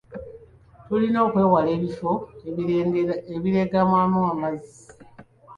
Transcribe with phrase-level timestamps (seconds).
[0.85, 2.11] Tulina okwewala ebifo
[3.37, 4.83] ebiregamamu amazzi.